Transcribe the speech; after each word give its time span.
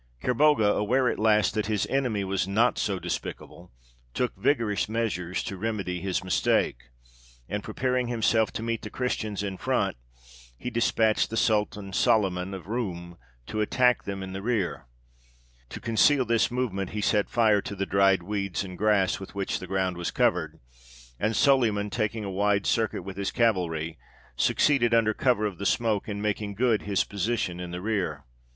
Kerbogha, 0.23 0.63
aware 0.69 1.09
at 1.09 1.19
last 1.19 1.53
that 1.53 1.67
his 1.67 1.85
enemy 1.85 2.23
was 2.23 2.47
not 2.47 2.79
so 2.79 2.97
despicable, 2.97 3.71
took 4.15 4.35
vigorous 4.35 4.89
measures 4.89 5.43
to 5.43 5.57
remedy 5.57 6.01
his 6.01 6.23
mistake, 6.23 6.85
and, 7.47 7.63
preparing 7.63 8.07
himself 8.07 8.51
to 8.53 8.63
meet 8.63 8.81
the 8.81 8.89
Christians 8.89 9.43
in 9.43 9.57
front, 9.57 9.97
he 10.57 10.71
despatched 10.71 11.29
the 11.29 11.37
Sultan 11.37 11.93
Soliman 11.93 12.55
of 12.55 12.65
Roum 12.65 13.15
to 13.45 13.61
attack 13.61 14.05
them 14.05 14.23
in 14.23 14.33
the 14.33 14.41
rear. 14.41 14.87
To 15.69 15.79
conceal 15.79 16.25
this 16.25 16.49
movement, 16.49 16.93
he 16.97 17.01
set 17.01 17.29
fire 17.29 17.61
to 17.61 17.75
the 17.75 17.85
dried 17.85 18.23
weeds 18.23 18.63
and 18.63 18.79
grass 18.79 19.19
with 19.19 19.35
which 19.35 19.59
the 19.59 19.67
ground 19.67 19.97
was 19.97 20.09
covered, 20.09 20.59
and 21.19 21.35
Soliman, 21.35 21.91
taking 21.91 22.23
a 22.23 22.31
wide 22.31 22.65
circuit 22.65 23.03
with 23.03 23.17
his 23.17 23.29
cavalry, 23.29 23.99
succeeded, 24.35 24.95
under 24.95 25.13
cover 25.13 25.45
of 25.45 25.59
the 25.59 25.65
smoke, 25.67 26.09
in 26.09 26.23
making 26.23 26.55
good 26.55 26.81
his 26.81 27.03
position 27.03 27.59
in 27.59 27.69
the 27.69 27.81
rear. 27.81 28.25